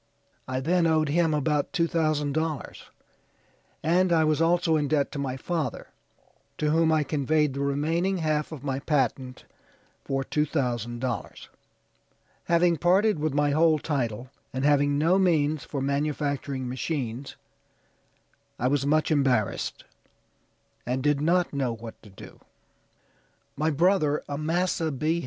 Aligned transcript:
I 0.47 0.61
then 0.61 0.87
owed 0.87 1.09
him 1.09 1.31
about 1.31 1.73
two 1.73 1.85
thousand 1.85 2.33
dollars, 2.33 2.89
and 3.83 4.11
I 4.11 4.23
was 4.23 4.41
also 4.41 4.75
in 4.75 4.87
debt 4.87 5.11
to 5.11 5.19
my 5.19 5.37
father, 5.37 5.89
to 6.57 6.71
whom 6.71 6.91
I 6.91 7.03
conveyed 7.03 7.53
the 7.53 7.59
remaining 7.59 8.17
half 8.17 8.51
of 8.51 8.63
my 8.63 8.79
patent 8.79 9.43
for 10.03 10.23
two 10.23 10.43
thousand 10.47 11.01
dollars. 11.01 11.49
Having 12.45 12.77
parted 12.77 13.19
with 13.19 13.35
my 13.35 13.51
whole 13.51 13.77
title, 13.77 14.31
and 14.51 14.65
having 14.65 14.97
no 14.97 15.19
means 15.19 15.65
for 15.65 15.81
manufacturing 15.83 16.67
machines, 16.67 17.35
I 18.57 18.69
was 18.69 18.87
much 18.87 19.11
embarrassed, 19.11 19.83
and 20.83 21.03
did 21.03 21.21
not 21.21 21.53
know 21.53 21.73
what 21.73 22.01
to 22.01 22.09
do." 22.09 22.39
"My 23.55 23.69
brother, 23.69 24.23
Amasa 24.27 24.91
B. 24.91 25.19